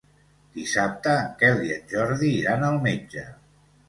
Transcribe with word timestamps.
Dissabte 0.53 1.11
en 1.17 1.27
Quel 1.41 1.61
i 1.65 1.69
en 1.75 1.83
Jordi 1.91 2.31
iran 2.39 2.65
al 2.71 2.81
metge. 2.87 3.27